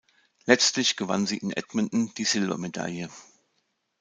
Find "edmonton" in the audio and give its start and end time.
1.51-2.11